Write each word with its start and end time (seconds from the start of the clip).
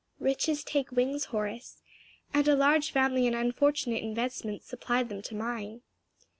"Riches 0.19 0.63
take 0.63 0.89
wings, 0.91 1.25
Horace, 1.25 1.83
and 2.33 2.47
a 2.47 2.55
large 2.55 2.89
family 2.89 3.27
and 3.27 3.35
unfortunate 3.35 4.01
investments 4.01 4.65
supplied 4.65 5.09
them 5.09 5.21
to 5.21 5.35
mine." 5.35 5.83